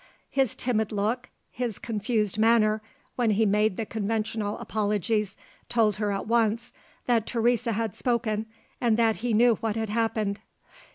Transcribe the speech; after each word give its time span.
His 0.31 0.55
timid 0.55 0.91
look, 0.91 1.29
his 1.51 1.77
confused 1.77 2.39
manner, 2.39 2.81
when 3.17 3.29
he 3.29 3.45
made 3.45 3.77
the 3.77 3.85
conventional 3.85 4.57
apologies, 4.57 5.37
told 5.69 5.97
her 5.97 6.11
at 6.11 6.25
once 6.25 6.73
that 7.05 7.27
Teresa 7.27 7.73
had 7.73 7.95
spoken, 7.95 8.47
and 8.81 8.97
that 8.97 9.17
he 9.17 9.31
knew 9.35 9.57
what 9.57 9.75
had 9.75 9.89
happened. 9.89 10.39